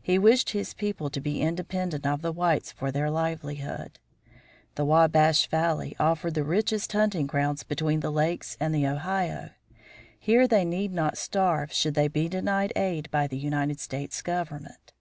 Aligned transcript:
He 0.00 0.16
wished 0.16 0.50
his 0.50 0.74
people 0.74 1.10
to 1.10 1.20
be 1.20 1.40
independent 1.42 2.06
of 2.06 2.22
the 2.22 2.30
whites 2.30 2.70
for 2.70 2.92
their 2.92 3.10
livelihood. 3.10 3.98
The 4.76 4.84
Wabash 4.84 5.48
Valley 5.48 5.96
offered 5.98 6.34
the 6.34 6.44
richest 6.44 6.92
hunting 6.92 7.26
grounds 7.26 7.64
between 7.64 7.98
the 7.98 8.12
Lakes 8.12 8.56
and 8.60 8.72
the 8.72 8.86
Ohio. 8.86 9.50
Here 10.20 10.46
they 10.46 10.64
need 10.64 10.92
not 10.92 11.18
starve 11.18 11.72
should 11.72 11.94
they 11.94 12.06
be 12.06 12.28
denied 12.28 12.74
aid 12.76 13.10
by 13.10 13.26
the 13.26 13.38
United 13.38 13.80
States 13.80 14.22
government. 14.22 14.92